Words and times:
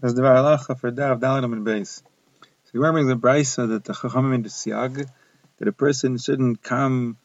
That's 0.00 0.12
the 0.12 0.20
halacha 0.20 0.78
for 0.78 0.92
Darav 0.92 1.20
Dalinam 1.20 1.54
and 1.54 1.64
base. 1.64 2.02
So 2.64 2.72
Gemara 2.72 2.92
brings 2.92 3.10
a 3.10 3.14
brisa 3.14 3.68
that 3.68 3.84
the 3.84 3.94
Chachamim 3.94 4.42
the 4.42 4.50
Siag 4.50 5.08
that 5.58 5.68
a 5.68 5.72
person 5.72 6.18
shouldn't 6.18 6.62
come 6.62 7.16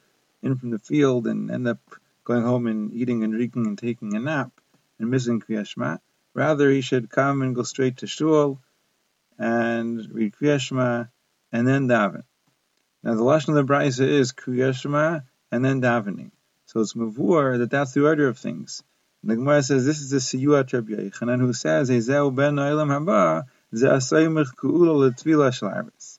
in 0.42 0.56
from 0.56 0.70
the 0.70 0.80
field 0.80 1.28
and 1.28 1.52
end 1.52 1.68
up 1.68 1.80
going 2.24 2.44
home 2.44 2.68
and 2.68 2.94
eating 2.94 3.26
and 3.26 3.34
drinking 3.34 3.68
and 3.68 3.78
taking 3.78 4.16
a 4.16 4.20
nap 4.20 4.52
and 5.00 5.10
missing 5.10 5.42
Kriyashma. 5.42 6.00
Rather, 6.34 6.70
he 6.70 6.80
should 6.80 7.10
come 7.10 7.42
and 7.42 7.54
go 7.54 7.64
straight 7.64 7.98
to 7.98 8.08
shul 8.08 8.62
and 9.38 10.08
read 10.10 10.34
Kriyashma 10.34 11.10
and 11.52 11.68
then 11.68 11.90
daven. 11.90 12.24
Now 13.04 13.16
the 13.16 13.22
lashon 13.22 13.50
of 13.50 13.56
the 13.56 13.74
brisa 13.74 14.08
is 14.08 14.32
Kriyashma 14.32 15.24
and 15.52 15.66
then 15.66 15.82
davening. 15.82 16.32
So 16.68 16.80
it's 16.80 16.94
mavur 16.94 17.58
that 17.58 17.70
that's 17.70 17.92
the 17.94 18.06
order 18.06 18.30
of 18.30 18.38
things. 18.38 18.82
And 19.22 19.32
the 19.32 19.36
Gemara 19.36 19.62
says 19.62 19.86
this 19.86 20.00
is 20.00 20.10
the 20.10 20.18
siyuat 20.18 20.74
Rabbi 20.74 20.94
Yechanan 20.94 21.40
who 21.40 21.54
says 21.54 21.90
Ezeu 21.90 22.34
ben 22.34 22.56
Olam 22.56 22.90
Haba 22.90 23.46
ze 23.76 23.86
asaymich 23.86 24.56
ku'ula 24.56 25.12
letvila 25.12 25.52
shlarvis. 25.52 26.18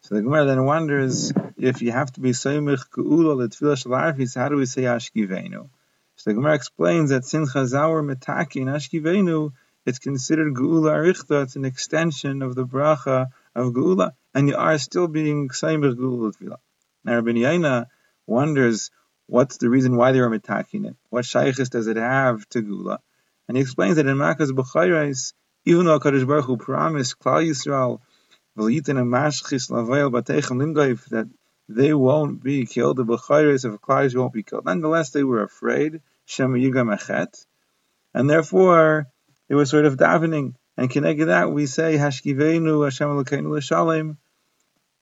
So 0.00 0.14
the 0.14 0.22
Gemara 0.22 0.46
then 0.46 0.64
wonders 0.64 1.32
if 1.58 1.82
you 1.82 1.92
have 1.92 2.12
to 2.12 2.20
be 2.20 2.30
saymich 2.30 2.88
ku'ula 2.88 3.36
letvila 3.36 3.76
shlarvis, 3.76 4.36
how 4.36 4.48
do 4.48 4.56
we 4.56 4.64
say 4.64 4.82
ashkivenu? 4.82 5.68
So 6.16 6.30
the 6.30 6.34
Gemara 6.34 6.54
explains 6.54 7.10
that 7.10 7.24
since 7.24 7.52
Chazal 7.52 7.90
were 7.90 8.02
metaki 8.02 8.56
in 8.56 8.68
ashkivenu, 8.68 9.52
it's 9.86 9.98
considered 9.98 10.54
geula 10.54 10.92
arichta. 10.92 11.42
It's 11.42 11.56
an 11.56 11.64
extension 11.64 12.42
of 12.42 12.54
the 12.54 12.64
bracha 12.64 13.28
of 13.54 13.72
geula, 13.72 14.12
and 14.34 14.48
you 14.48 14.56
are 14.56 14.78
still 14.78 15.08
being 15.08 15.48
saymich 15.48 15.94
geula 15.94 16.32
letvila. 16.32 16.56
Now 17.04 17.16
Rabbi 17.16 17.30
Yaina 17.30 17.86
wonders 18.26 18.90
what's 19.30 19.58
the 19.58 19.70
reason 19.70 19.96
why 19.96 20.10
they 20.12 20.20
were 20.20 20.28
mitaking 20.28 20.86
it? 20.86 20.96
What 21.08 21.24
shaykhis 21.24 21.70
does 21.70 21.86
it 21.86 21.96
have 21.96 22.48
to 22.50 22.60
Gula? 22.60 22.98
And 23.46 23.56
he 23.56 23.62
explains 23.62 23.96
that 23.96 24.06
in 24.06 24.18
Makkah's 24.18 24.52
B'chayrais, 24.52 25.32
even 25.64 25.86
though 25.86 26.00
HaKadosh 26.00 26.26
Baruch 26.26 26.46
Hu 26.46 26.56
promised 26.56 27.18
Klal 27.20 27.46
Yisrael, 27.48 28.00
that 31.10 31.28
they 31.68 31.94
won't 31.94 32.42
be 32.42 32.66
killed, 32.66 32.96
the 32.96 33.04
B'chayrais 33.04 33.64
of 33.64 33.80
Klal 33.80 34.14
won't 34.16 34.32
be 34.32 34.42
killed. 34.42 34.64
Nonetheless, 34.64 35.10
they 35.10 35.22
were 35.22 35.44
afraid, 35.44 36.00
and 38.12 38.30
therefore, 38.30 39.06
they 39.48 39.54
were 39.54 39.66
sort 39.66 39.84
of 39.84 39.96
davening. 39.96 40.54
And 40.76 40.90
connected 40.90 41.26
that, 41.26 41.52
we 41.52 41.66
say, 41.66 41.96
Hashkivenu 41.96 42.84
Hashem 42.84 43.08
Elokeinu 43.08 43.50
L'Shalem, 43.58 44.18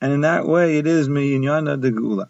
and 0.01 0.13
in 0.13 0.21
that 0.21 0.45
way, 0.45 0.77
it 0.77 0.87
is 0.87 1.07
Me'inyana 1.07 1.79
de 1.79 1.91
Gula. 1.91 2.29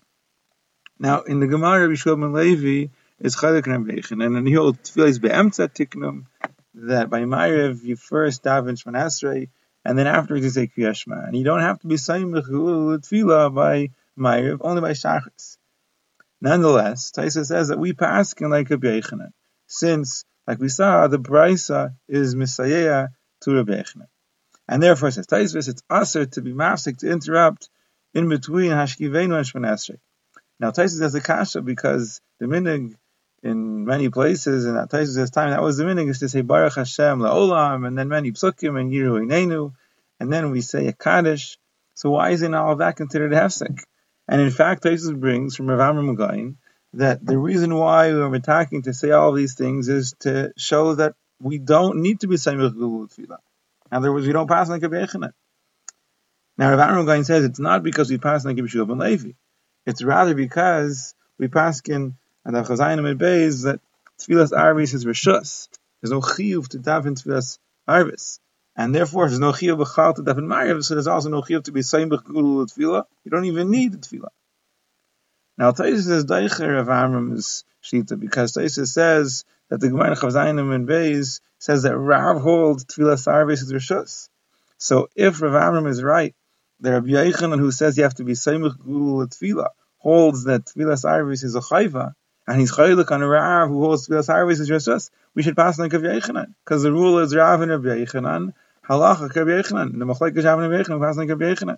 Now, 1.02 1.22
in 1.22 1.40
the 1.40 1.48
Gemara, 1.48 1.88
Rabbi 1.88 1.94
Shlomo 1.94 2.34
Levi 2.34 2.92
is 3.20 3.36
Chalik 3.38 3.64
Rabbeichin, 3.64 4.22
and 4.22 4.46
he 4.46 4.54
holds 4.54 4.92
Tfilis 4.92 5.22
Be'emtza 5.22 5.70
Tiknum, 5.70 6.26
that 6.74 7.10
by 7.10 7.22
Ma'ariv, 7.22 7.82
you 7.84 7.96
first 7.96 8.44
daven 8.44 8.78
Shman 8.78 8.96
Esrei, 8.96 9.48
and 9.86 9.98
then 9.98 10.08
afterwards 10.08 10.44
you 10.44 10.50
say 10.50 10.68
Kriyashma. 10.68 11.28
And 11.28 11.38
you 11.38 11.46
don't 11.46 11.62
have 11.62 11.80
to 11.80 11.88
be 11.88 11.96
saying 11.96 12.34
Tfilah 12.34 13.54
by 13.54 13.92
Ma'ariv, 14.18 14.58
only 14.60 14.82
by 14.82 14.92
Shachris. 14.92 15.58
Nonetheless, 16.42 17.14
Taisa 17.16 17.46
says 17.46 17.70
that 17.70 17.80
we 17.80 17.94
pass 17.94 18.34
in 18.34 18.50
like 18.50 18.70
Rabbi 18.70 19.00
Yechanan, 19.00 19.32
since, 19.68 20.26
like 20.48 20.60
we 20.60 20.68
saw, 20.68 21.08
the 21.08 21.20
Brisa 21.20 21.94
is 22.10 22.36
Messiah 22.36 23.08
to 23.42 23.56
Rabbi 23.56 23.72
Yechanan. 23.72 24.08
And 24.68 24.84
therefore, 24.84 25.12
says 25.12 25.28
Taisa, 25.28 25.66
it's 25.66 25.82
usher 25.90 26.26
to 26.26 26.42
be 26.42 26.52
mafsik, 26.52 26.98
to 27.00 27.10
interrupt 27.10 27.70
in 28.14 28.28
between 28.28 28.72
Hashkivenu 28.72 29.38
and 29.38 29.48
Shman 29.48 29.64
Esrei. 29.64 30.00
Now 30.60 30.72
Taisus 30.72 31.02
has 31.02 31.16
a 31.16 31.22
kasha 31.22 31.62
because 31.62 32.22
the 32.40 32.46
minig 32.46 32.96
in 33.42 33.86
many 33.86 34.10
places 34.10 34.66
and 34.66 34.78
at 34.78 34.90
Taisus' 34.90 35.32
time 35.32 35.52
that 35.52 35.62
was 35.62 35.78
the 35.78 35.86
minig 35.86 36.10
is 36.10 36.20
to 36.20 36.30
say 36.30 36.42
Baruch 36.42 36.76
Hashem 36.76 37.20
laolam 37.20 37.88
and 37.88 37.98
then 37.98 38.10
many 38.10 38.32
psukim 38.32 38.80
and 38.80 38.92
Yiru 38.92 39.26
Inenu 39.26 39.74
and 40.20 40.32
then 40.32 40.52
we 40.52 40.62
say 40.62 40.88
a 40.88 40.94
kaddish. 40.94 41.58
So 41.96 42.12
why 42.12 42.32
isn't 42.32 42.54
all 42.54 42.74
of 42.74 42.80
that 42.80 42.98
considered 42.98 43.32
hefsek? 43.32 43.84
And 44.28 44.42
in 44.42 44.52
fact, 44.52 44.84
Taisus 44.84 45.20
brings 45.20 45.56
from 45.56 45.68
Rav 45.68 45.80
Amram 45.80 46.58
that 46.94 47.26
the 47.26 47.38
reason 47.38 47.74
why 47.74 48.12
we're 48.12 48.34
attacking 48.36 48.84
to 48.84 48.94
say 48.94 49.12
all 49.12 49.32
these 49.32 49.56
things 49.56 49.90
is 49.90 50.14
to 50.20 50.54
show 50.58 50.96
that 50.96 51.16
we 51.42 51.58
don't 51.58 52.02
need 52.02 52.20
to 52.22 52.28
be 52.28 52.38
saying 52.38 52.60
Tefillah. 52.60 53.38
In 53.92 53.98
other 53.98 54.14
words, 54.14 54.28
we 54.28 54.34
don't 54.34 54.48
pass 54.48 54.70
like 54.70 54.84
a 54.84 54.90
Bechanan. 54.90 55.34
Now 56.58 56.76
Rav 56.76 56.80
Amram 56.80 57.24
says 57.24 57.44
it's 57.44 57.60
not 57.60 57.84
because 57.84 58.10
we 58.10 58.18
pass 58.18 58.46
like 58.46 58.58
a 58.58 58.62
Bishua 58.62 58.88
ben 58.88 59.00
Levi. 59.00 59.32
It's 59.86 60.04
rather 60.04 60.36
because 60.36 61.16
we 61.38 61.48
paskin 61.48 62.14
and 62.46 62.56
the 62.56 62.62
Chazayim 62.62 63.10
and 63.10 63.20
Beis 63.20 63.64
that 63.64 63.80
Tfilas 64.20 64.52
Arvis 64.52 64.94
is 64.94 65.06
Rishus. 65.06 65.68
There's 66.02 66.12
no 66.12 66.22
chiyuv 66.22 66.68
to 66.70 66.80
daven 66.80 67.22
Tfilas 67.22 67.58
Arvis. 67.88 68.40
And 68.76 68.96
therefore, 68.96 69.28
there's 69.28 69.40
no 69.40 69.52
chiyuv 69.52 69.84
b'chal 69.84 70.16
to 70.16 70.24
daven 70.24 70.46
Mariv, 70.46 70.84
so 70.84 70.96
there's 70.96 71.08
also 71.08 71.30
no 71.30 71.42
chiyuv 71.42 71.64
to 71.66 71.72
be 71.72 71.82
saying 71.82 72.10
b'chgulu 72.10 72.66
tefillah. 72.72 73.06
You 73.24 73.32
don't 73.32 73.46
even 73.46 73.72
need 73.72 73.94
the 73.94 73.98
tefillah. 73.98 74.30
Now, 75.58 75.72
Taisa 75.72 76.02
says 76.02 76.26
Daicher 76.26 76.80
of 76.80 76.88
Amram's 76.88 77.66
Shita, 77.84 78.18
because 78.18 78.54
Taisa 78.54 78.88
says 78.88 79.44
that 79.70 79.82
the 79.82 79.90
Gemara 79.90 80.16
Chazayim 80.16 80.74
and 80.74 80.88
Beis 80.88 81.42
says 81.58 81.84
that 81.84 81.98
Rav 81.98 82.42
holds 82.42 82.86
Tfilas 82.86 83.28
Arvis 83.28 83.64
is 83.64 83.74
Rishus. 83.74 84.30
So 84.78 85.10
if 85.16 85.42
Rav 85.42 85.56
Amram 85.56 85.88
is 85.88 86.02
right, 86.02 86.34
the 86.80 86.92
Rabbi 86.92 87.08
Yechanan 87.08 87.60
who 87.60 87.72
says 87.72 87.98
you 87.98 88.04
have 88.04 88.16
to 88.16 88.24
be 88.24 88.34
Seimich 88.34 88.78
Gulu 88.78 89.28
Tefillah 89.28 89.70
holds 89.98 90.46
that 90.46 90.66
Tfilas 90.66 91.04
Arvis 91.04 91.44
is 91.44 91.56
a 91.56 91.60
chayva, 91.60 92.14
and 92.48 92.60
he's 92.60 92.72
chaylik 92.72 93.12
on 93.12 93.22
a 93.22 93.28
Rav 93.28 93.70
who 93.70 93.82
holds 93.84 94.08
Tfilas 94.08 94.30
Arvis 94.30 94.60
is 94.60 94.70
Rishus, 94.70 95.10
we 95.36 95.44
should 95.44 95.56
pass 95.56 95.78
like 95.78 95.94
Rabbi 95.94 96.06
Yechanan, 96.06 96.54
because 96.64 96.84
the 96.84 96.92
rule 96.92 97.20
is 97.20 97.36
Rav 97.36 97.62
and 97.62 97.72
Rabbi 97.72 98.06
Yechanan, 98.06 98.54
halacha 98.88 99.36
Rabbi 99.36 99.52
Yechanan, 99.52 100.00
the 100.00 100.06
Machlek 100.06 100.38
is 100.38 100.46
Rav 100.46 100.60
and 100.60 100.72
Rabbi 100.72 100.84
Yechanan, 100.84 101.02
pass 101.02 101.18
like 101.18 101.30
Rabbi 101.30 101.46
Yechanan. 101.54 101.78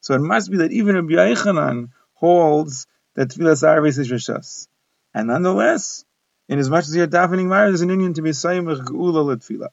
So 0.00 0.14
it 0.14 0.20
must 0.20 0.50
be 0.50 0.58
that 0.58 0.72
even 0.72 0.96
Rabbi 0.96 1.14
Yechanan 1.14 1.90
holds 2.14 2.86
that 3.14 3.28
Tfilas 3.28 3.62
Arvis 3.62 3.98
is 3.98 4.10
Rishus. 4.10 4.68
And 5.14 5.28
nonetheless, 5.28 6.04
in 6.48 6.58
as 6.58 6.68
much 6.68 6.84
as 6.84 6.96
you're 6.96 7.06
davening 7.06 7.46
Mara, 7.46 7.68
there's 7.68 7.80
an 7.80 7.90
Indian 7.90 8.14
to 8.14 8.22
be 8.22 8.30
Seimich 8.30 8.84
Geula 8.84 9.36
Tfilah. 9.36 9.68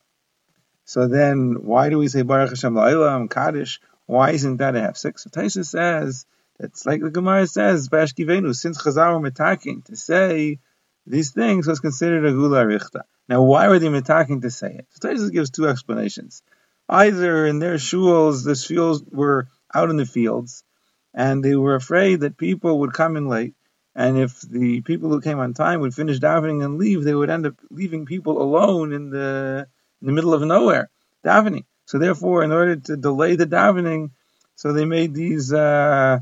So 0.85 1.07
then, 1.07 1.63
why 1.63 1.89
do 1.89 1.97
we 1.97 2.07
say 2.07 2.21
Baruch 2.21 2.49
Hashem 2.49 2.73
La'ilam 2.73 3.29
Kaddish? 3.29 3.79
Why 4.11 4.31
isn't 4.31 4.57
that 4.57 4.75
a 4.75 4.79
hefsek? 4.79 5.17
So 5.17 5.29
Taisha 5.29 5.65
says 5.65 6.25
it's 6.59 6.85
like 6.85 6.99
the 7.01 7.09
Gemara 7.09 7.47
says, 7.47 7.87
Bashkivenu, 7.87 8.53
since 8.53 8.83
Chazar 8.83 9.17
were 9.17 9.25
attacking 9.25 9.83
to 9.83 9.95
say 9.95 10.59
these 11.07 11.31
things 11.31 11.65
was 11.65 11.79
considered 11.79 12.25
a 12.25 12.31
gula 12.33 12.65
richta. 12.65 13.03
Now, 13.29 13.41
why 13.43 13.69
were 13.69 13.79
they 13.79 13.87
attacking 13.87 14.41
to 14.41 14.51
say 14.51 14.75
it? 14.79 14.87
So 14.89 15.07
Taisha 15.07 15.31
gives 15.31 15.49
two 15.49 15.69
explanations. 15.69 16.43
Either 16.89 17.45
in 17.45 17.59
their 17.59 17.75
shuls, 17.75 18.43
the 18.43 18.51
shuls 18.51 19.01
were 19.09 19.47
out 19.73 19.89
in 19.89 19.95
the 19.95 20.05
fields, 20.05 20.65
and 21.13 21.41
they 21.41 21.55
were 21.55 21.75
afraid 21.75 22.19
that 22.19 22.35
people 22.35 22.79
would 22.79 22.91
come 22.91 23.15
in 23.15 23.29
late, 23.29 23.53
and 23.95 24.17
if 24.17 24.41
the 24.41 24.81
people 24.81 25.09
who 25.09 25.21
came 25.21 25.39
on 25.39 25.53
time 25.53 25.79
would 25.79 25.93
finish 25.93 26.19
davening 26.19 26.65
and 26.65 26.77
leave, 26.77 27.05
they 27.05 27.15
would 27.15 27.29
end 27.29 27.45
up 27.45 27.55
leaving 27.69 28.05
people 28.05 28.41
alone 28.41 28.91
in 28.91 29.09
the 29.09 29.67
in 30.01 30.07
the 30.07 30.13
middle 30.13 30.33
of 30.33 30.41
nowhere 30.41 30.89
davening. 31.23 31.63
So 31.91 31.99
therefore, 31.99 32.41
in 32.43 32.53
order 32.53 32.77
to 32.77 32.95
delay 32.95 33.35
the 33.35 33.45
davening, 33.45 34.11
so 34.55 34.71
they 34.71 34.85
made 34.85 35.13
these 35.13 35.51
uh, 35.51 36.19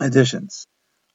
additions. 0.00 0.66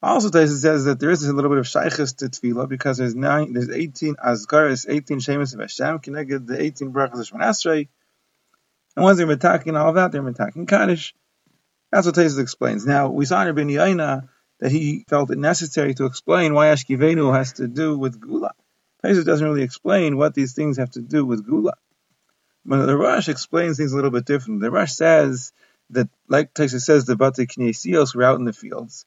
Also, 0.03 0.29
Taisa 0.29 0.55
says 0.55 0.85
that 0.85 0.99
there 0.99 1.09
is 1.09 1.25
a 1.25 1.33
little 1.33 1.49
bit 1.49 1.57
of 1.57 1.65
shaykhis 1.65 2.17
to 2.17 2.25
tefillah 2.25 2.69
because 2.69 2.99
there's 2.99 3.15
nine, 3.15 3.53
there's 3.53 3.71
18 3.71 4.17
azkaris, 4.23 4.85
18 4.87 5.19
shemus 5.19 5.55
of 5.55 5.61
Hashem, 5.61 5.97
connected 5.97 6.45
the 6.45 6.61
18 6.61 6.93
brachas 6.93 7.21
of 7.21 7.27
Shemon. 7.27 7.87
And 8.95 9.03
once 9.03 9.17
they're 9.17 9.31
attacking 9.31 9.75
all 9.75 9.93
that, 9.93 10.11
they're 10.11 10.27
attacking 10.27 10.67
Kaddish. 10.67 11.15
That's 11.91 12.05
what 12.05 12.13
Taisa 12.13 12.41
explains. 12.41 12.85
Now, 12.85 13.09
we 13.09 13.25
saw 13.25 13.41
in 13.41 13.47
Rabbi 13.47 13.61
Yaina 13.61 14.29
that 14.59 14.71
he 14.71 15.05
felt 15.09 15.31
it 15.31 15.39
necessary 15.39 15.95
to 15.95 16.05
explain 16.05 16.53
why 16.53 16.67
Ashkivenu 16.67 17.35
has 17.35 17.53
to 17.53 17.67
do 17.67 17.97
with 17.97 18.19
Gula. 18.19 18.51
Taisa 19.03 19.25
doesn't 19.25 19.47
really 19.47 19.63
explain 19.63 20.17
what 20.17 20.35
these 20.35 20.53
things 20.53 20.77
have 20.77 20.91
to 20.91 21.01
do 21.01 21.25
with 21.25 21.43
Gula. 21.43 21.73
But 22.65 22.85
the 22.85 22.97
Rush 22.97 23.29
explains 23.29 23.77
things 23.77 23.93
a 23.93 23.95
little 23.95 24.11
bit 24.11 24.25
different. 24.25 24.61
The 24.61 24.71
Rush 24.71 24.93
says 24.93 25.51
that, 25.91 26.09
like 26.27 26.53
Taisa 26.53 26.81
says, 26.81 27.05
the 27.05 27.15
Bate 27.15 27.47
Knesios 27.47 28.15
were 28.15 28.23
out 28.23 28.39
in 28.39 28.45
the 28.45 28.53
fields. 28.53 29.05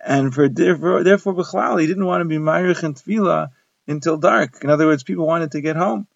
And 0.00 0.34
for 0.34 0.48
therefore, 0.48 1.02
therefore 1.02 1.34
Bechlal, 1.34 1.80
he 1.80 1.86
didn't 1.86 2.06
want 2.06 2.20
to 2.22 2.26
be 2.26 2.38
Myrich 2.38 2.82
and 2.82 2.94
Tefillah 2.94 3.50
until 3.86 4.18
dark. 4.18 4.62
In 4.62 4.70
other 4.70 4.86
words, 4.86 5.02
people 5.02 5.26
wanted 5.26 5.52
to 5.52 5.60
get 5.60 5.76
home. 5.76 6.06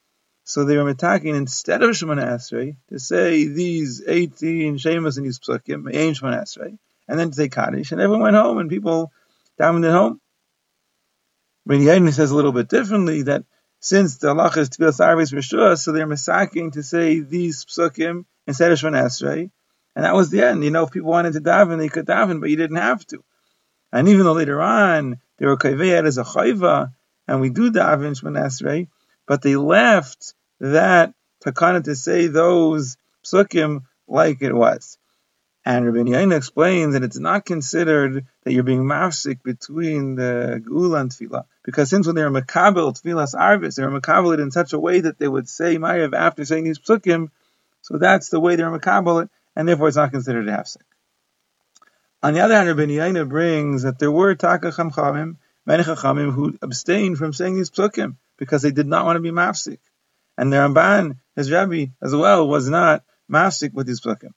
So 0.44 0.64
they 0.64 0.76
were 0.76 0.88
attacking 0.90 1.34
instead 1.34 1.82
of 1.82 1.90
Shemana 1.90 2.26
Esrei 2.26 2.76
to 2.90 2.98
say 2.98 3.46
these 3.46 4.02
18 4.06 4.76
Shemus 4.76 5.16
and 5.16 5.24
these 5.24 5.38
Psukim, 5.38 5.84
Shemana 5.84 6.42
Esrei, 6.42 6.78
and 7.08 7.18
then 7.18 7.30
to 7.30 7.34
say 7.34 7.48
Kaddish, 7.48 7.92
and 7.92 8.00
everyone 8.00 8.24
went 8.24 8.36
home 8.36 8.58
and 8.58 8.68
people 8.68 9.10
at 9.58 9.64
home. 9.64 10.20
But 11.64 11.78
Yain 11.78 12.12
says 12.12 12.30
a 12.30 12.36
little 12.36 12.52
bit 12.52 12.68
differently 12.68 13.22
that 13.22 13.44
since 13.84 14.16
the 14.16 14.30
Allah 14.30 14.50
is 14.56 14.70
Tfilas 14.70 14.98
Arvis 14.98 15.34
Rishua, 15.34 15.76
so 15.76 15.92
they're 15.92 16.06
masaking 16.06 16.72
to 16.72 16.82
say 16.82 17.20
these 17.20 17.66
psukim 17.66 18.24
instead 18.46 18.72
of 18.72 18.78
Shemon 18.78 18.98
Esrei. 18.98 19.50
And 19.94 20.06
that 20.06 20.14
was 20.14 20.30
the 20.30 20.42
end. 20.42 20.64
You 20.64 20.70
know, 20.70 20.84
if 20.84 20.90
people 20.90 21.10
wanted 21.10 21.34
to 21.34 21.42
daven, 21.42 21.76
they 21.76 21.90
could 21.90 22.06
daven, 22.06 22.40
but 22.40 22.48
you 22.48 22.56
didn't 22.56 22.78
have 22.78 23.06
to. 23.08 23.22
And 23.92 24.08
even 24.08 24.24
though 24.24 24.32
later 24.32 24.62
on, 24.62 25.20
they 25.36 25.44
were 25.44 25.58
kaveyat 25.58 26.06
as 26.06 26.16
a 26.16 26.24
chayva, 26.24 26.94
and 27.28 27.42
we 27.42 27.50
do 27.50 27.70
daven 27.70 28.18
Shemon 28.18 28.40
Esrei, 28.40 28.88
but 29.26 29.42
they 29.42 29.54
left 29.54 30.32
that 30.60 31.12
takana 31.44 31.84
to 31.84 31.94
say 31.94 32.28
those 32.28 32.96
psukim 33.22 33.82
like 34.08 34.40
it 34.40 34.54
was. 34.54 34.96
And 35.62 35.84
Rabbi 35.84 36.08
Yaina 36.08 36.38
explains 36.38 36.94
that 36.94 37.04
it's 37.04 37.18
not 37.18 37.44
considered 37.44 38.24
that 38.44 38.52
you're 38.54 38.62
being 38.62 38.84
mafsik 38.84 39.42
between 39.42 40.14
the 40.14 40.62
Geula 40.66 41.02
and 41.02 41.10
Tefillah, 41.10 41.44
because 41.64 41.90
since 41.90 42.06
when 42.06 42.14
they 42.14 42.22
were 42.22 42.30
makabel 42.30 42.92
Tefillah's 42.92 43.34
Arvis, 43.34 43.76
they 43.76 43.84
were 43.84 44.00
makabel 44.00 44.34
it 44.34 44.40
in 44.40 44.50
such 44.50 44.72
a 44.72 44.78
way 44.78 45.00
that 45.00 45.18
they 45.18 45.26
would 45.26 45.48
say 45.48 45.76
Mayav 45.76 46.14
after 46.14 46.44
saying 46.44 46.64
these 46.64 46.78
psukim, 46.78 47.30
so 47.80 47.98
that's 47.98 48.28
the 48.28 48.38
way 48.38 48.54
they 48.54 48.62
were 48.62 48.78
makabel 48.78 49.24
it, 49.24 49.30
and 49.56 49.66
therefore 49.66 49.88
it's 49.88 49.96
not 49.96 50.12
considered 50.12 50.48
a 50.48 50.52
hafsik. 50.52 50.82
On 52.22 52.34
the 52.34 52.40
other 52.40 52.54
hand, 52.54 52.68
Rabbi 52.68 52.92
Yaina 52.92 53.28
brings 53.28 53.82
that 53.82 53.98
there 53.98 54.12
were 54.12 54.34
taka 54.34 54.70
chamchamim, 54.70 55.36
many 55.66 55.82
chachamim 55.82 56.32
who 56.32 56.56
abstained 56.62 57.18
from 57.18 57.32
saying 57.32 57.56
these 57.56 57.70
psukim 57.70 58.16
because 58.36 58.62
they 58.62 58.70
did 58.70 58.86
not 58.86 59.06
want 59.06 59.16
to 59.16 59.20
be 59.20 59.30
mafsik, 59.30 59.78
and 60.36 60.52
the 60.52 60.58
Ramban, 60.58 61.16
his 61.34 61.50
rabbi 61.50 61.86
as 62.02 62.14
well, 62.14 62.46
was 62.46 62.68
not 62.68 63.02
mafsik 63.30 63.72
with 63.72 63.86
these 63.86 64.00
psukim. 64.00 64.32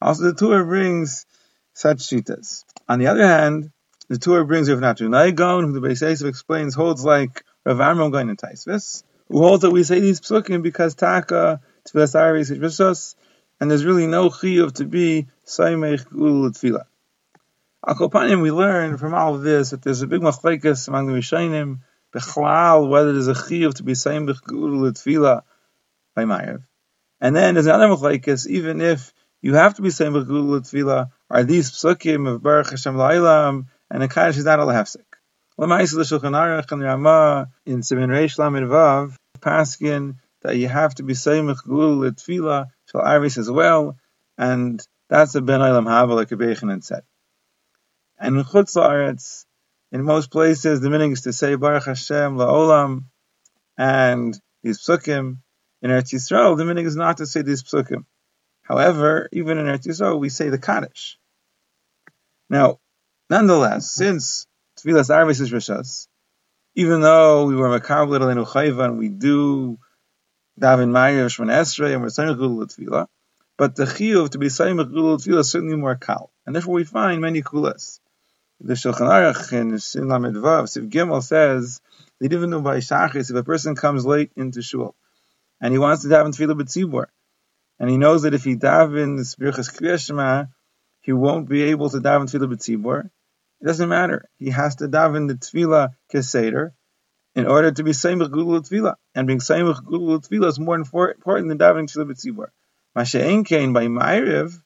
Also, 0.00 0.24
the 0.24 0.34
Torah 0.34 0.64
brings 0.64 1.26
such 1.74 1.98
shitas. 1.98 2.64
On 2.88 2.98
the 2.98 3.06
other 3.06 3.26
hand, 3.26 3.70
the 4.12 4.18
Torah 4.18 4.44
brings 4.44 4.68
Rav 4.68 4.78
Natronai 4.78 5.34
Gaon, 5.34 5.64
who 5.64 5.72
the 5.72 5.80
Beis 5.80 6.02
Yosef 6.02 6.28
explains 6.28 6.74
holds 6.74 7.02
like 7.02 7.44
Rav 7.64 7.80
Amram 7.80 8.10
Gaon 8.10 8.28
in 8.28 8.36
Taisvis, 8.36 9.04
who 9.28 9.38
holds 9.38 9.62
that 9.62 9.70
we 9.70 9.84
say 9.84 10.00
these 10.00 10.20
psukim 10.20 10.62
because 10.62 10.94
taka 10.94 11.62
tefillas 11.88 12.14
aris 12.14 13.14
and 13.58 13.70
there's 13.70 13.86
really 13.86 14.06
no 14.06 14.28
chiyuv 14.28 14.74
to 14.74 14.84
be 14.84 15.28
saimech 15.46 16.10
gul. 16.10 16.82
Akopanim, 17.86 18.42
we 18.42 18.50
learn 18.50 18.98
from 18.98 19.14
all 19.14 19.34
of 19.34 19.40
this 19.40 19.70
that 19.70 19.80
there's 19.80 20.02
a 20.02 20.06
big 20.06 20.20
machlekes 20.20 20.88
among 20.88 21.06
the 21.06 21.14
Rishonim, 21.14 21.78
bechlal, 22.14 22.90
whether 22.90 23.14
there's 23.14 23.28
a 23.28 23.32
chiyuv 23.32 23.72
to 23.76 23.82
be 23.82 23.92
saimech 23.92 24.42
gul 24.42 25.40
by 26.14 26.24
Mayev. 26.24 26.62
And 27.18 27.34
then 27.34 27.54
there's 27.54 27.64
another 27.64 27.88
machlekes, 27.88 28.46
even 28.46 28.82
if 28.82 29.14
you 29.40 29.54
have 29.54 29.74
to 29.74 29.82
be 29.82 29.88
Begula 29.88 30.60
Tefillah, 30.60 31.10
are 31.30 31.44
these 31.44 31.70
psukim 31.70 32.28
of 32.28 32.42
Baruch 32.42 32.70
Hashem 32.70 32.94
La'ilam, 32.94 33.68
and 33.92 34.02
the 34.02 34.08
Kaddish 34.08 34.38
is 34.38 34.46
not 34.46 34.58
a 34.58 34.62
lehafsik. 34.62 35.04
In 35.58 35.68
Simin 37.82 38.10
Reish 38.10 38.38
Lamed 38.38 38.68
Vav, 38.68 39.14
Paskin, 39.38 40.16
that 40.40 40.56
you 40.56 40.66
have 40.66 40.94
to 40.94 41.02
be 41.02 41.12
saying 41.14 41.46
Begula 41.46 42.10
Tefillah, 42.10 42.68
Shal 42.90 43.02
Arvis 43.02 43.36
as 43.36 43.50
well, 43.50 43.98
and 44.38 44.84
that's 45.10 45.34
the 45.34 45.42
Ben 45.42 45.60
Olam 45.60 45.86
Hava, 45.86 46.14
like 46.14 46.30
Bechanan 46.30 46.82
said. 46.82 47.02
And 48.18 48.38
in 48.38 48.44
Chutz 48.44 48.76
La'aretz, 48.76 49.44
in 49.92 50.02
most 50.04 50.30
places, 50.30 50.80
the 50.80 50.88
meaning 50.88 51.12
is 51.12 51.20
to 51.22 51.34
say 51.34 51.54
Baruch 51.54 51.84
Hashem 51.84 52.36
La'olam, 52.36 53.04
and 53.76 54.34
these 54.62 54.80
psukim. 54.80 55.38
In 55.82 55.90
Eretz 55.90 56.14
Yisrael, 56.14 56.56
the 56.56 56.64
meaning 56.64 56.86
is 56.86 56.96
not 56.96 57.18
to 57.18 57.26
say 57.26 57.42
these 57.42 57.62
psukim. 57.62 58.06
However, 58.62 59.28
even 59.32 59.58
in 59.58 59.66
Eretz 59.66 59.86
Yisrael, 59.86 60.18
we 60.18 60.30
say 60.30 60.48
the 60.48 60.58
Kaddish. 60.58 61.18
Now, 62.48 62.78
nonetheless, 63.32 63.90
since 63.90 64.46
Tfilas 64.78 65.08
Arvis 65.08 65.40
is 65.40 65.50
Rishas, 65.50 66.06
even 66.74 67.00
though 67.00 67.46
we 67.46 67.56
were 67.56 67.80
Makabel 67.80 68.20
Elenu 68.20 68.46
Chayva 68.46 68.84
and 68.84 68.98
we 68.98 69.08
do 69.08 69.78
Davin 70.60 70.90
Ma'ir 70.90 71.30
Shman 71.34 71.48
Esrei 71.48 71.94
and 71.94 72.02
we're 72.02 72.10
saying 72.10 72.36
Gulul 72.36 72.66
Tfilah, 72.66 73.06
but 73.56 73.74
the 73.74 73.84
Chiyuv 73.84 74.28
to 74.32 74.38
be 74.38 74.50
saying 74.50 74.76
Gulul 74.76 75.16
Tfilah 75.16 75.40
is 75.40 75.50
certainly 75.50 75.76
more 75.76 75.94
kal. 75.96 76.30
And 76.44 76.54
therefore 76.54 76.74
we 76.74 76.84
find 76.84 77.22
many 77.22 77.40
kulas. 77.42 78.00
The 78.60 78.74
Shulchan 78.74 79.08
Aruch 79.08 79.50
in 79.54 79.78
Shin 79.78 80.08
Lamed 80.08 80.36
Vav, 80.36 80.64
Siv 80.64 80.90
Gimel 80.90 81.22
says, 81.22 81.80
they 82.20 82.28
didn't 82.28 82.50
know 82.50 82.60
by 82.60 82.78
Shachris, 82.78 83.30
if 83.30 83.36
a 83.36 83.42
person 83.42 83.74
comes 83.74 84.04
late 84.04 84.30
into 84.36 84.60
Shul, 84.60 84.94
and 85.58 85.72
he 85.72 85.78
wants 85.78 86.02
to 86.02 86.08
daven 86.08 86.36
Tfilah 86.36 86.60
B'tzibur, 86.60 87.06
and 87.80 87.88
he 87.88 87.96
knows 87.96 88.22
that 88.24 88.34
if 88.34 88.44
he 88.44 88.56
daven 88.56 89.16
davens 89.16 89.36
Birchas 89.38 89.74
Kriyashma, 89.74 90.50
he 91.00 91.12
won't 91.12 91.48
be 91.48 91.62
able 91.62 91.88
to 91.88 91.96
daven 91.98 92.30
Tefillah 92.30 92.52
B'tzibur. 92.52 93.10
It 93.62 93.66
doesn't 93.66 93.88
matter. 93.88 94.28
He 94.38 94.50
has 94.50 94.76
to 94.76 94.88
daven 94.88 95.28
the 95.28 95.34
Tefillah 95.34 95.94
Keseder 96.12 96.72
in 97.36 97.46
order 97.46 97.70
to 97.70 97.84
be 97.84 97.92
Seimach 97.92 98.28
Gulul 98.28 98.68
Tefillah. 98.68 98.96
And 99.14 99.28
being 99.28 99.38
Seimach 99.38 99.84
Gulul 99.84 100.18
Tefillah 100.20 100.48
is 100.48 100.58
more 100.58 100.74
important 100.74 101.48
than 101.48 101.58
davening 101.58 101.84
Tefillah 101.84 102.10
B'tzibur. 102.10 102.48
Masha'en 102.96 103.72
by 103.72 103.86
Ma'ariv, 103.86 104.60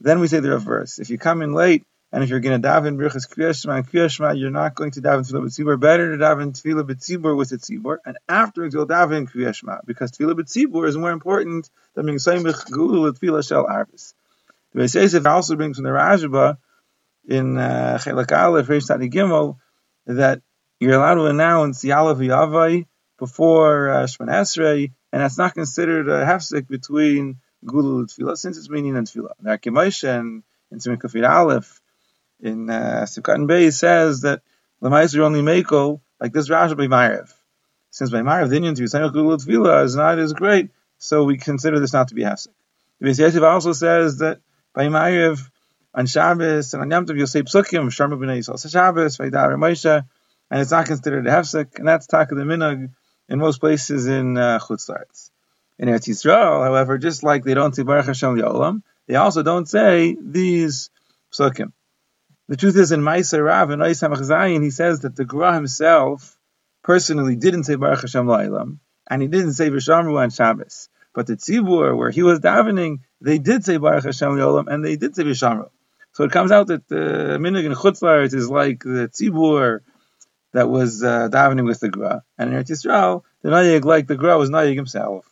then 0.00 0.20
we 0.20 0.28
say 0.28 0.38
the 0.38 0.50
reverse. 0.50 1.00
If 1.00 1.10
you 1.10 1.18
come 1.18 1.42
in 1.42 1.52
late, 1.52 1.84
and 2.12 2.22
if 2.22 2.30
you're 2.30 2.38
going 2.38 2.62
to 2.62 2.66
daven 2.66 2.96
Birchas 2.96 3.28
Kriyashma 3.28 3.78
and 3.78 3.90
Kriyashma, 3.90 4.38
you're 4.38 4.50
not 4.52 4.76
going 4.76 4.92
to 4.92 5.02
daven 5.02 5.28
Tefillah 5.28 5.46
B'tzibur. 5.46 5.80
Better 5.80 6.16
to 6.16 6.22
daven 6.22 6.52
Tefillah 6.52 6.88
B'tzibur 6.88 7.36
with 7.36 7.48
the 7.48 7.56
Tzibur, 7.56 7.98
and 8.06 8.18
afterwards 8.28 8.72
you'll 8.72 8.86
daven 8.86 9.28
Kriyashma, 9.28 9.84
because 9.84 10.12
Tefillah 10.12 10.34
B'tzibur 10.34 10.86
is 10.86 10.96
more 10.96 11.10
important 11.10 11.68
than 11.94 12.06
being 12.06 12.18
Seimich 12.18 12.70
Gulul 12.70 13.12
Tefillah 13.18 13.46
Shel 13.46 13.66
Arvis. 13.66 14.14
The 14.74 14.82
Beis 14.82 15.26
also 15.26 15.56
brings 15.56 15.78
from 15.78 15.84
the 15.84 15.90
Rashba 15.90 16.58
in 17.28 17.58
uh, 17.58 17.98
Chelak 18.00 18.32
Aleph, 18.36 18.66
Reish 18.66 18.88
Tadi 18.88 19.10
Gimel, 19.10 19.58
that 20.06 20.40
you're 20.80 20.94
allowed 20.94 21.16
to 21.16 21.26
announce 21.26 21.84
Yalav 21.84 22.16
Yavai 22.16 22.86
before 23.18 23.90
uh, 23.90 24.04
Shemon 24.04 24.30
Esrei, 24.30 24.92
and 25.12 25.22
that's 25.22 25.38
not 25.38 25.54
considered 25.54 26.08
a 26.08 26.24
hefsek 26.24 26.66
between 26.68 27.36
Gulul 27.64 28.00
and 28.00 28.08
Tefillah, 28.08 28.36
since 28.36 28.56
it's 28.56 28.70
meaning 28.70 28.96
and 28.96 29.06
Tefillah. 29.06 29.32
The 29.40 29.50
Akimash 29.50 30.08
and 30.08 30.42
in 30.70 30.80
Simon 30.80 31.24
Aleph, 31.24 31.80
in 32.40 32.70
uh, 32.70 33.04
Sivkat 33.04 33.46
Bay 33.46 33.70
says 33.70 34.22
that 34.22 34.42
Lamais 34.82 35.16
are 35.16 35.22
only 35.22 35.42
Mako, 35.42 36.00
like 36.20 36.32
this 36.32 36.48
Rashi 36.48 36.76
by 36.76 36.86
Ma'ariv. 36.86 37.32
Since 37.90 38.10
by 38.10 38.20
Ma'ariv, 38.20 38.48
the 38.48 38.56
Indian 38.56 38.74
to 38.76 38.86
saying 38.86 39.10
Gulul 39.10 39.44
Tefillah 39.44 39.84
is 39.84 39.96
not 39.96 40.18
as 40.18 40.32
great, 40.32 40.70
so 40.98 41.24
we 41.24 41.36
consider 41.36 41.80
this 41.80 41.92
not 41.92 42.08
to 42.08 42.14
be 42.14 42.22
Hafsik. 42.22 42.48
The 43.00 43.08
Beis 43.08 43.42
also 43.42 43.72
says 43.72 44.18
that 44.18 44.40
by 44.74 44.86
Ma'ariv, 44.86 45.50
on 45.94 46.06
Shabbos 46.06 46.74
and 46.74 46.82
on 46.82 46.90
Yom 46.90 47.06
Tov, 47.06 47.16
you'll 47.16 47.26
say 47.26 47.42
Psukim, 47.42 47.88
Sharma 47.88 48.18
B'nai 48.18 48.38
Yisrael 48.38 48.70
Shabbos, 48.70 49.16
Vaidar 49.16 49.54
Moshe, 49.56 50.04
and 50.50 50.60
it's 50.60 50.70
not 50.70 50.86
considered 50.86 51.26
a 51.26 51.30
Hafsik, 51.30 51.78
and 51.78 51.88
that's 51.88 52.06
Taka 52.06 52.34
the 52.34 52.42
Minag 52.42 52.90
in 53.28 53.38
most 53.38 53.58
places 53.60 54.06
in 54.06 54.36
uh, 54.36 54.58
Chutz 54.58 55.30
In 55.78 55.88
Eretz 55.88 56.08
Yisrael, 56.08 56.64
however, 56.64 56.98
just 56.98 57.22
like 57.22 57.44
they 57.44 57.54
don't 57.54 57.74
say 57.74 57.82
Baruch 57.82 58.06
Hashem 58.06 58.36
Yolam, 58.36 58.82
they 59.06 59.16
also 59.16 59.42
don't 59.42 59.68
say 59.68 60.16
these 60.20 60.90
Psukim. 61.32 61.72
The 62.48 62.56
truth 62.56 62.76
is, 62.76 62.92
in 62.92 63.00
Maaseh 63.00 63.44
Rav 63.44 63.70
and 63.70 63.82
Ois 63.82 64.02
Zayin, 64.02 64.62
he 64.62 64.70
says 64.70 65.00
that 65.00 65.14
the 65.14 65.26
Gra 65.26 65.54
himself 65.54 66.38
personally 66.82 67.36
didn't 67.36 67.64
say 67.64 67.74
Baruch 67.74 68.00
Hashem 68.00 68.26
La'ilam, 68.26 68.78
and 69.10 69.20
he 69.20 69.28
didn't 69.28 69.52
say 69.52 69.68
Vishamru 69.68 70.18
on 70.18 70.30
Shabbos. 70.30 70.88
But 71.14 71.26
the 71.26 71.36
Tzibur, 71.36 71.94
where 71.94 72.10
he 72.10 72.22
was 72.22 72.40
davening, 72.40 73.00
they 73.20 73.38
did 73.38 73.64
say 73.64 73.76
Baruch 73.76 74.04
Hashem 74.04 74.30
La'ilam, 74.30 74.68
and 74.68 74.82
they 74.82 74.96
did 74.96 75.14
say 75.14 75.24
Vishamru. 75.24 75.68
So 76.18 76.24
it 76.24 76.32
comes 76.32 76.50
out 76.50 76.66
that 76.66 76.88
the 76.88 77.38
Minig 77.38 77.64
in 77.64 77.74
Chutzlaret 77.74 78.34
is 78.34 78.50
like 78.50 78.82
the 78.82 79.08
Tzibur 79.08 79.82
that 80.52 80.68
was 80.68 81.04
uh, 81.04 81.28
davening 81.28 81.64
with 81.64 81.78
the 81.78 81.90
Gra. 81.90 82.24
And 82.36 82.52
in 82.52 82.60
Eretz 82.60 82.72
Yisrael, 82.72 83.22
the 83.42 83.50
Nayig, 83.50 83.84
like 83.84 84.08
the 84.08 84.16
Gra, 84.16 84.36
was 84.36 84.50
Nayig 84.50 84.74
himself. 84.74 85.26